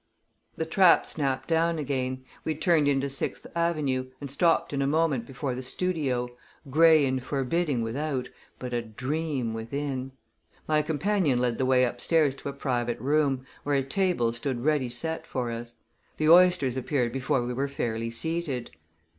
The 0.57 0.65
trap 0.65 1.05
snapped 1.05 1.47
down 1.47 1.77
again, 1.77 2.25
we 2.43 2.55
turned 2.55 2.87
into 2.87 3.07
Sixth 3.07 3.45
Avenue, 3.53 4.07
and 4.19 4.31
stopped 4.31 4.73
in 4.73 4.81
a 4.81 4.87
moment 4.87 5.27
before 5.27 5.53
the 5.53 5.61
Studio 5.61 6.27
gray 6.71 7.05
and 7.05 7.23
forbidding 7.23 7.83
without, 7.83 8.27
but 8.57 8.73
a 8.73 8.81
dream 8.81 9.53
within. 9.53 10.13
My 10.67 10.81
companion 10.81 11.37
led 11.37 11.59
the 11.59 11.67
way 11.67 11.83
upstairs 11.83 12.33
to 12.37 12.49
a 12.49 12.53
private 12.53 12.97
room, 12.99 13.45
where 13.61 13.75
a 13.75 13.83
table 13.83 14.33
stood 14.33 14.63
ready 14.63 14.89
set 14.89 15.27
for 15.27 15.51
us. 15.51 15.75
The 16.17 16.29
oysters 16.29 16.75
appeared 16.75 17.13
before 17.13 17.45
we 17.45 17.53
were 17.53 17.67
fairly 17.67 18.09
seated. 18.09 18.71